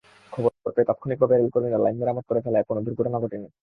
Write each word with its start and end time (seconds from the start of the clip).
খবর 0.31 0.51
পেয়ে 0.67 0.87
তাৎক্ষণিকভাবে 0.89 1.33
রেলকর্মীরা 1.35 1.79
লাইন 1.79 1.95
মেরামত 1.99 2.25
করে 2.27 2.43
ফেলায় 2.45 2.67
কোনো 2.69 2.79
দুর্ঘটনা 2.85 3.17
ঘটেনি। 3.23 3.47